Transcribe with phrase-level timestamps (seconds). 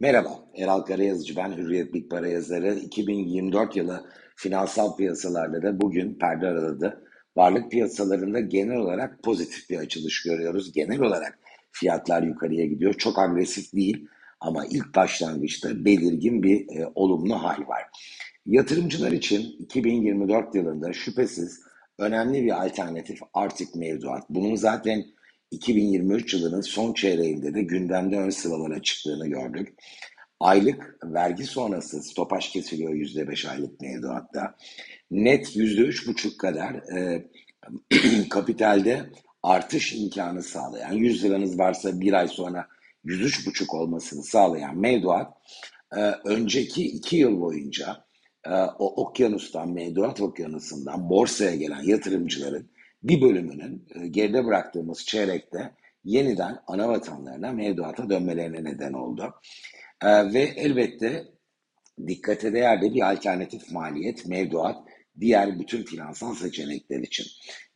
[0.00, 2.74] Merhaba, Eral Karayazıcı ben, Hürriyet Big Para yazarı.
[2.74, 7.04] 2024 yılı finansal piyasalarda da bugün perde araladı.
[7.36, 10.72] Varlık piyasalarında genel olarak pozitif bir açılış görüyoruz.
[10.72, 11.38] Genel olarak
[11.72, 12.94] fiyatlar yukarıya gidiyor.
[12.94, 14.08] Çok agresif değil
[14.40, 17.82] ama ilk başlangıçta belirgin bir e, olumlu hal var.
[18.46, 21.60] Yatırımcılar için 2024 yılında şüphesiz
[21.98, 24.30] önemli bir alternatif artık mevduat.
[24.30, 25.04] Bunun zaten
[25.50, 29.74] 2023 yılının son çeyreğinde de gündemde ön sıralara çıktığını gördük.
[30.40, 34.56] Aylık vergi sonrası stopaj kesiliyor %5 aylık mevduatta.
[35.10, 37.28] Net %3,5 kadar e,
[38.30, 39.10] kapitalde
[39.42, 42.68] artış imkanı sağlayan, 100 liranız varsa bir ay sonra
[43.04, 45.32] 103,5 olmasını sağlayan mevduat
[45.96, 48.04] e, önceki iki yıl boyunca
[48.46, 52.70] e, o okyanustan, mevduat okyanusundan borsaya gelen yatırımcıların
[53.02, 55.74] bir bölümünün e, geride bıraktığımız çeyrekte
[56.04, 59.34] yeniden ana vatanlarına mevduata dönmelerine neden oldu.
[60.02, 61.24] E, ve elbette
[62.06, 64.76] dikkate değer de bir alternatif maliyet, mevduat,
[65.20, 67.26] diğer bütün finansal seçenekler için.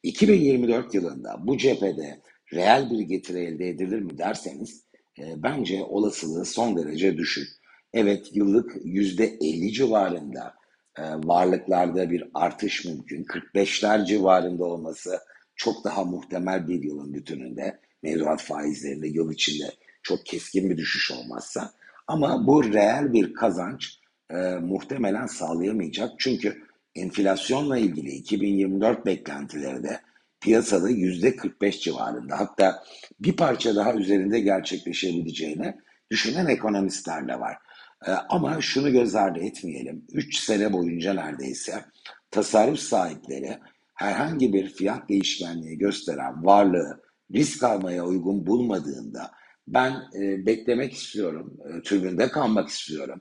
[0.02, 2.20] 2024 yılında bu cephede
[2.52, 4.84] reel bir getiri elde edilir mi derseniz
[5.18, 7.48] e, bence olasılığı son derece düşük.
[7.92, 10.59] Evet yıllık %50 civarında
[10.98, 13.24] e, varlıklarda bir artış mümkün.
[13.24, 15.18] 45'ler civarında olması
[15.56, 17.80] çok daha muhtemel bir yılın bütününde.
[18.02, 19.64] Mevduat faizlerinde yıl içinde
[20.02, 21.72] çok keskin bir düşüş olmazsa.
[22.06, 26.10] Ama bu reel bir kazanç e, muhtemelen sağlayamayacak.
[26.18, 26.62] Çünkü
[26.94, 30.00] enflasyonla ilgili 2024 beklentileri de
[30.40, 32.82] piyasada yüzde 45 civarında hatta
[33.20, 35.74] bir parça daha üzerinde gerçekleşebileceğini
[36.10, 37.56] düşünen ekonomistler de var.
[38.06, 40.04] Ee, ama şunu göz ardı etmeyelim.
[40.12, 41.84] 3 sene boyunca neredeyse
[42.30, 43.58] tasarruf sahipleri
[43.94, 47.02] herhangi bir fiyat değişkenliği gösteren varlığı
[47.34, 49.30] risk almaya uygun bulmadığında
[49.68, 53.20] ben e, beklemek istiyorum, e, türbünde kalmak istiyorum.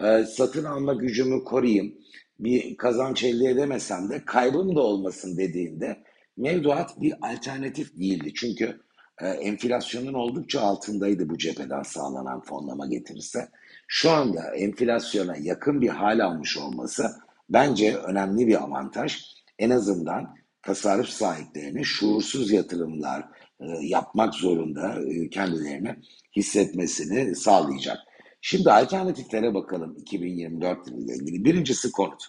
[0.00, 1.94] E, satın alma gücümü koruyayım,
[2.38, 6.02] bir kazanç elde edemesem de kaybım da olmasın dediğinde
[6.36, 8.32] mevduat bir alternatif değildi.
[8.34, 8.80] Çünkü
[9.20, 13.48] e, enflasyonun oldukça altındaydı bu cepheden sağlanan fonlama getirirse
[13.92, 17.10] şu anda enflasyona yakın bir hal almış olması
[17.48, 19.24] bence önemli bir avantaj.
[19.58, 23.28] En azından tasarruf sahiplerine şuursuz yatırımlar
[23.60, 25.96] e, yapmak zorunda e, kendilerini
[26.36, 27.98] hissetmesini sağlayacak.
[28.40, 31.44] Şimdi alternatiflere bakalım 2024 ile ilgili.
[31.44, 32.26] Birincisi konut.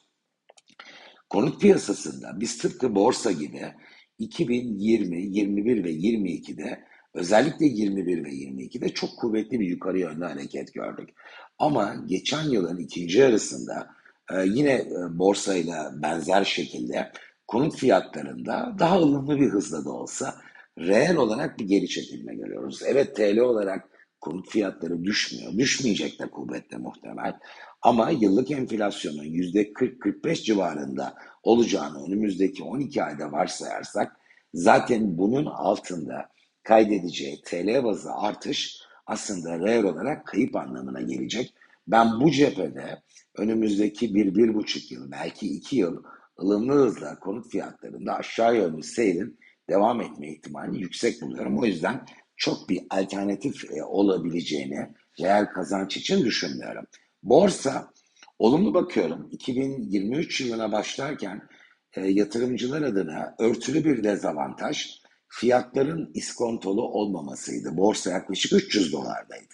[1.29, 3.73] Konut piyasasında biz tıpkı borsa gibi
[4.19, 6.83] 2020, 21 ve 22'de
[7.13, 11.09] özellikle 21 ve 22'de çok kuvvetli bir yukarı yönlü hareket gördük.
[11.59, 13.87] Ama geçen yılın ikinci yarısında
[14.31, 17.11] e, yine e, borsayla benzer şekilde
[17.47, 20.35] konut fiyatlarında daha ılımlı bir hızla da olsa
[20.79, 22.81] reel olarak bir geri çekilme görüyoruz.
[22.85, 23.89] Evet TL olarak
[24.21, 25.57] konut fiyatları düşmüyor.
[25.57, 27.39] Düşmeyecek de kuvvetle muhtemel.
[27.81, 34.17] Ama yıllık enflasyonun %40-45 civarında olacağını önümüzdeki 12 ayda varsayarsak
[34.53, 36.29] zaten bunun altında
[36.63, 41.53] kaydedeceği TL bazı artış aslında reel olarak kayıp anlamına gelecek.
[41.87, 43.01] Ben bu cephede
[43.37, 46.03] önümüzdeki bir, bir buçuk yıl, belki iki yıl
[46.39, 49.39] ılımlı hızla konut fiyatlarında aşağı yönlü seyrin
[49.69, 51.59] devam etme ihtimali yüksek buluyorum.
[51.59, 52.05] O yüzden
[52.35, 54.89] çok bir alternatif e, olabileceğini
[55.19, 56.85] reel kazanç için düşünmüyorum.
[57.23, 57.91] Borsa
[58.39, 59.27] olumlu bakıyorum.
[59.31, 61.41] 2023 yılına başlarken
[61.93, 65.00] e, yatırımcılar adına örtülü bir dezavantaj
[65.31, 67.77] fiyatların iskontolu olmamasıydı.
[67.77, 69.53] Borsa yaklaşık 300 dolardaydı.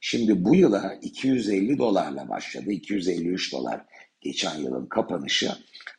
[0.00, 2.72] Şimdi bu yıla 250 dolarla başladı.
[2.72, 3.84] 253 dolar
[4.20, 5.52] geçen yılın kapanışı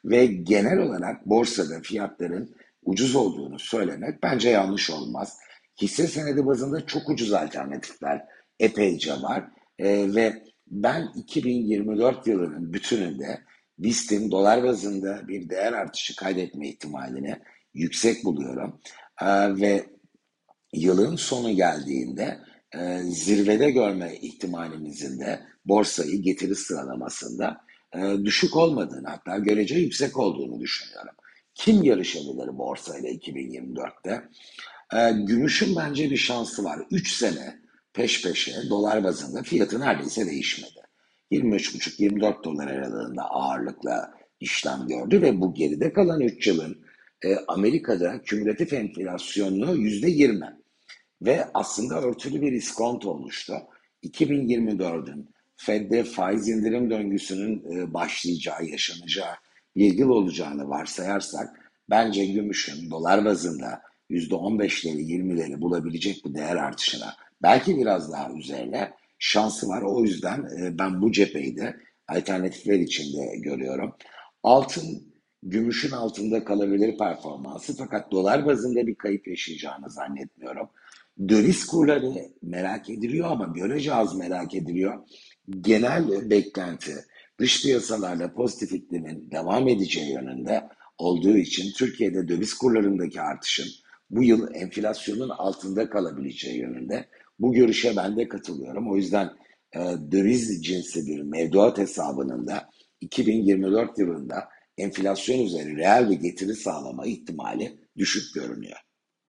[0.05, 5.37] ve genel olarak borsada fiyatların ucuz olduğunu söylemek bence yanlış olmaz.
[5.81, 8.25] Hisse senedi bazında çok ucuz alternatifler
[8.59, 9.43] epeyce var
[9.79, 13.41] ee, ve ben 2024 yılının bütününde
[13.79, 17.35] BIST'in dolar bazında bir değer artışı kaydetme ihtimalini
[17.73, 18.79] yüksek buluyorum.
[19.21, 19.85] Ee, ve
[20.73, 22.39] yılın sonu geldiğinde
[22.75, 27.57] e, zirvede görme ihtimalimizin de borsayı getiri sıralamasında
[27.95, 31.15] e, düşük olmadığını hatta görece yüksek olduğunu düşünüyorum.
[31.55, 34.23] Kim yarışabilir borsayla 2024'te?
[34.93, 36.79] E, gümüşün bence bir şansı var.
[36.91, 37.59] 3 sene
[37.93, 40.81] peş peşe dolar bazında fiyatı neredeyse değişmedi.
[41.31, 46.85] 23,5-24 dolar aralığında ağırlıkla işlem gördü ve bu geride kalan 3 yılın
[47.25, 50.57] e, Amerika'da kümülatif enflasyonunu yüzde yirmi
[51.21, 53.53] ve aslında örtülü bir iskonto oluştu.
[54.03, 59.35] 2024'ün Fed'de faiz indirim döngüsünün e, başlayacağı, yaşanacağı
[59.75, 67.15] bir yıl olacağını varsayarsak bence gümüşün dolar bazında yüzde 15'leri 20'leri bulabilecek bir değer artışına
[67.41, 69.81] belki biraz daha üzerine şansı var.
[69.81, 71.75] O yüzden e, ben bu cepheyi de
[72.07, 73.95] alternatifler içinde görüyorum.
[74.43, 75.12] Altın
[75.43, 80.69] gümüşün altında kalabilir performansı fakat dolar bazında bir kayıp yaşayacağını zannetmiyorum.
[81.29, 84.99] Döviz kurları merak ediliyor ama görece az merak ediliyor.
[85.61, 86.93] Genel beklenti
[87.39, 90.63] dış piyasalarla pozitif iklimin devam edeceği yönünde
[90.97, 93.67] olduğu için Türkiye'de döviz kurlarındaki artışın
[94.09, 97.05] bu yıl enflasyonun altında kalabileceği yönünde.
[97.39, 98.91] Bu görüşe ben de katılıyorum.
[98.91, 99.29] O yüzden
[99.75, 99.79] e,
[100.11, 102.69] döviz cinsi bir mevduat hesabının da
[103.01, 104.35] 2024 yılında
[104.77, 108.77] enflasyon üzeri reel bir getiri sağlama ihtimali düşük görünüyor.